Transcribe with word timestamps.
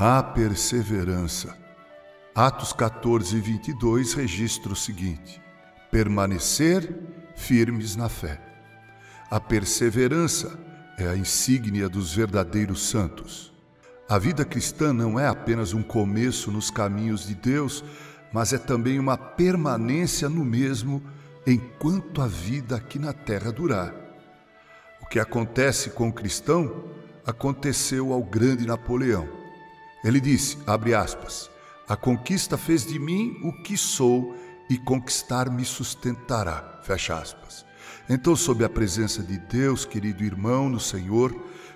A 0.00 0.22
perseverança. 0.22 1.58
Atos 2.32 2.72
14, 2.72 3.40
22 3.40 4.14
registra 4.14 4.72
o 4.72 4.76
seguinte: 4.76 5.42
permanecer 5.90 6.96
firmes 7.34 7.96
na 7.96 8.08
fé. 8.08 8.40
A 9.28 9.40
perseverança 9.40 10.56
é 10.96 11.08
a 11.08 11.16
insígnia 11.16 11.88
dos 11.88 12.14
verdadeiros 12.14 12.88
santos. 12.88 13.52
A 14.08 14.20
vida 14.20 14.44
cristã 14.44 14.92
não 14.92 15.18
é 15.18 15.26
apenas 15.26 15.74
um 15.74 15.82
começo 15.82 16.52
nos 16.52 16.70
caminhos 16.70 17.26
de 17.26 17.34
Deus, 17.34 17.82
mas 18.32 18.52
é 18.52 18.58
também 18.58 19.00
uma 19.00 19.16
permanência 19.16 20.28
no 20.28 20.44
mesmo 20.44 21.02
enquanto 21.44 22.22
a 22.22 22.28
vida 22.28 22.76
aqui 22.76 23.00
na 23.00 23.12
terra 23.12 23.50
durar. 23.50 23.92
O 25.02 25.06
que 25.06 25.18
acontece 25.18 25.90
com 25.90 26.08
o 26.08 26.12
cristão 26.12 26.84
aconteceu 27.26 28.12
ao 28.12 28.22
grande 28.22 28.64
Napoleão. 28.64 29.37
Ele 30.04 30.20
disse, 30.20 30.58
abre 30.66 30.94
aspas, 30.94 31.50
a 31.88 31.96
conquista 31.96 32.56
fez 32.56 32.86
de 32.86 32.98
mim 32.98 33.38
o 33.42 33.52
que 33.62 33.76
sou 33.76 34.36
e 34.70 34.76
conquistar 34.76 35.50
me 35.50 35.64
sustentará, 35.64 36.80
fecha 36.82 37.18
aspas. 37.18 37.64
Então, 38.08 38.36
sob 38.36 38.64
a 38.64 38.68
presença 38.68 39.22
de 39.22 39.38
Deus, 39.38 39.84
querido 39.84 40.22
irmão 40.22 40.68
no 40.68 40.78
Senhor, 40.80 41.34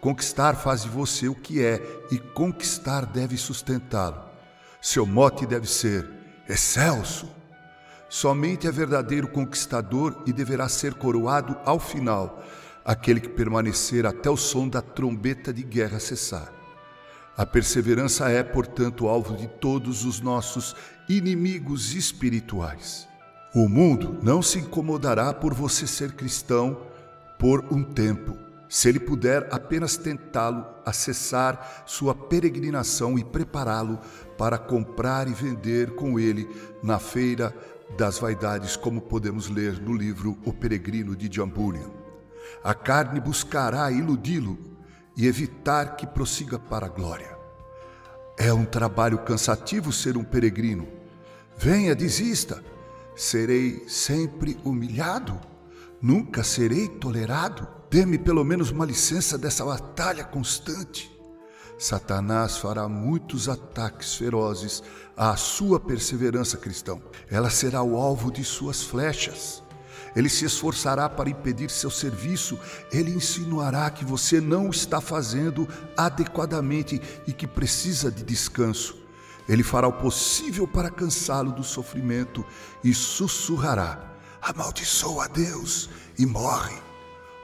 conquistar 0.00 0.54
faz 0.54 0.82
de 0.82 0.88
você 0.88 1.28
o 1.28 1.34
que 1.34 1.62
é 1.62 1.82
e 2.10 2.18
conquistar 2.18 3.06
deve 3.06 3.36
sustentá-lo. 3.36 4.22
Seu 4.80 5.06
mote 5.06 5.46
deve 5.46 5.66
ser 5.66 6.08
excelso. 6.48 7.28
Somente 8.08 8.66
é 8.66 8.70
verdadeiro 8.70 9.26
conquistador 9.28 10.22
e 10.26 10.32
deverá 10.32 10.68
ser 10.68 10.94
coroado 10.94 11.56
ao 11.64 11.80
final, 11.80 12.44
aquele 12.84 13.20
que 13.20 13.28
permanecer 13.28 14.06
até 14.06 14.30
o 14.30 14.36
som 14.36 14.68
da 14.68 14.80
trombeta 14.80 15.52
de 15.52 15.62
guerra 15.62 15.98
cessar. 15.98 16.52
A 17.36 17.44
perseverança 17.44 18.28
é, 18.30 18.42
portanto, 18.42 19.08
alvo 19.08 19.36
de 19.36 19.48
todos 19.48 20.04
os 20.04 20.20
nossos 20.20 20.76
inimigos 21.08 21.94
espirituais. 21.94 23.08
O 23.54 23.68
mundo 23.68 24.18
não 24.22 24.40
se 24.40 24.58
incomodará 24.58 25.32
por 25.32 25.52
você 25.52 25.86
ser 25.86 26.12
cristão 26.12 26.80
por 27.38 27.64
um 27.72 27.82
tempo, 27.82 28.36
se 28.68 28.88
ele 28.88 28.98
puder 28.98 29.48
apenas 29.52 29.96
tentá-lo 29.96 30.66
acessar 30.84 31.84
sua 31.86 32.14
peregrinação 32.14 33.18
e 33.18 33.24
prepará-lo 33.24 34.00
para 34.36 34.58
comprar 34.58 35.28
e 35.28 35.32
vender 35.32 35.94
com 35.94 36.18
ele 36.18 36.48
na 36.82 36.98
feira 36.98 37.54
das 37.96 38.18
vaidades, 38.18 38.74
como 38.76 39.00
podemos 39.00 39.48
ler 39.48 39.80
no 39.80 39.94
livro 39.94 40.36
O 40.44 40.52
Peregrino 40.52 41.14
de 41.14 41.32
Jamburian. 41.32 41.88
A 42.62 42.74
carne 42.74 43.20
buscará 43.20 43.90
iludi-lo 43.92 44.73
e 45.16 45.26
evitar 45.26 45.96
que 45.96 46.06
prossiga 46.06 46.58
para 46.58 46.86
a 46.86 46.88
glória. 46.88 47.36
É 48.36 48.52
um 48.52 48.64
trabalho 48.64 49.18
cansativo 49.18 49.92
ser 49.92 50.16
um 50.16 50.24
peregrino. 50.24 50.88
Venha, 51.56 51.94
desista 51.94 52.62
Serei 53.16 53.84
sempre 53.88 54.58
humilhado? 54.64 55.40
Nunca 56.02 56.42
serei 56.42 56.88
tolerado? 56.88 57.66
Dê-me 57.88 58.18
pelo 58.18 58.44
menos 58.44 58.70
uma 58.70 58.84
licença 58.84 59.38
dessa 59.38 59.64
batalha 59.64 60.24
constante. 60.24 61.10
Satanás 61.78 62.56
fará 62.56 62.88
muitos 62.88 63.48
ataques 63.48 64.14
ferozes 64.16 64.82
à 65.16 65.36
sua 65.36 65.78
perseverança 65.78 66.56
cristã. 66.56 66.98
Ela 67.30 67.50
será 67.50 67.82
o 67.82 67.96
alvo 67.96 68.32
de 68.32 68.42
suas 68.42 68.82
flechas. 68.82 69.62
Ele 70.14 70.28
se 70.28 70.44
esforçará 70.44 71.08
para 71.08 71.30
impedir 71.30 71.70
seu 71.70 71.90
serviço. 71.90 72.58
Ele 72.92 73.10
insinuará 73.10 73.90
que 73.90 74.04
você 74.04 74.40
não 74.40 74.70
está 74.70 75.00
fazendo 75.00 75.68
adequadamente 75.96 77.00
e 77.26 77.32
que 77.32 77.46
precisa 77.46 78.10
de 78.10 78.22
descanso. 78.22 78.96
Ele 79.48 79.62
fará 79.62 79.86
o 79.86 79.92
possível 79.92 80.66
para 80.66 80.90
cansá-lo 80.90 81.52
do 81.52 81.62
sofrimento 81.62 82.44
e 82.82 82.94
sussurrará: 82.94 84.12
Amaldiçoa 84.40 85.24
a 85.24 85.28
Deus 85.28 85.90
e 86.18 86.24
morre. 86.24 86.76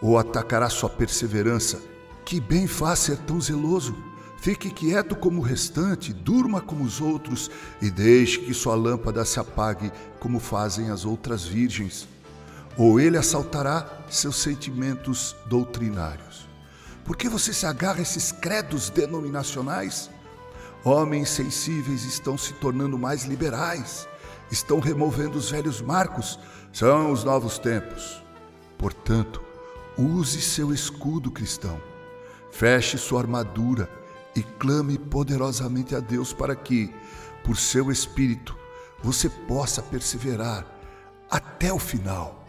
Ou 0.00 0.18
atacará 0.18 0.68
sua 0.70 0.88
perseverança. 0.88 1.80
Que 2.24 2.40
bem 2.40 2.66
faz 2.66 3.00
ser 3.00 3.18
tão 3.18 3.40
zeloso. 3.40 3.94
Fique 4.40 4.70
quieto 4.70 5.14
como 5.14 5.40
o 5.40 5.44
restante, 5.44 6.14
durma 6.14 6.62
como 6.62 6.82
os 6.82 6.98
outros 6.98 7.50
e 7.82 7.90
deixe 7.90 8.38
que 8.38 8.54
sua 8.54 8.74
lâmpada 8.74 9.22
se 9.22 9.38
apague 9.38 9.92
como 10.18 10.40
fazem 10.40 10.90
as 10.90 11.04
outras 11.04 11.44
virgens. 11.44 12.08
Ou 12.76 13.00
ele 13.00 13.16
assaltará 13.16 14.04
seus 14.08 14.36
sentimentos 14.36 15.36
doutrinários. 15.46 16.48
Por 17.04 17.16
que 17.16 17.28
você 17.28 17.52
se 17.52 17.66
agarra 17.66 17.98
a 17.98 18.02
esses 18.02 18.32
credos 18.32 18.90
denominacionais? 18.90 20.10
Homens 20.84 21.28
sensíveis 21.30 22.04
estão 22.04 22.38
se 22.38 22.54
tornando 22.54 22.98
mais 22.98 23.24
liberais, 23.24 24.08
estão 24.50 24.80
removendo 24.80 25.36
os 25.36 25.50
velhos 25.50 25.80
marcos, 25.82 26.38
são 26.72 27.12
os 27.12 27.24
novos 27.24 27.58
tempos. 27.58 28.22
Portanto, 28.78 29.42
use 29.98 30.40
seu 30.40 30.72
escudo 30.72 31.30
cristão, 31.30 31.80
feche 32.50 32.96
sua 32.96 33.20
armadura 33.20 33.90
e 34.34 34.42
clame 34.42 34.96
poderosamente 34.96 35.94
a 35.94 36.00
Deus 36.00 36.32
para 36.32 36.54
que, 36.54 36.94
por 37.44 37.56
seu 37.56 37.90
Espírito, 37.90 38.56
você 39.02 39.28
possa 39.28 39.82
perseverar 39.82 40.66
até 41.30 41.72
o 41.72 41.78
final. 41.78 42.39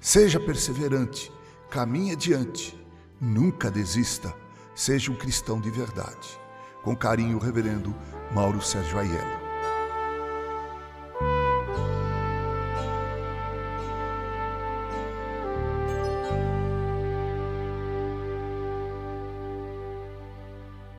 Seja 0.00 0.40
perseverante, 0.40 1.30
caminhe 1.68 2.12
adiante, 2.12 2.74
nunca 3.20 3.70
desista, 3.70 4.34
seja 4.74 5.12
um 5.12 5.14
cristão 5.14 5.60
de 5.60 5.70
verdade. 5.70 6.40
Com 6.82 6.96
carinho, 6.96 7.38
Reverendo 7.38 7.94
Mauro 8.32 8.62
Sérgio 8.62 8.98
Aiello. 8.98 9.39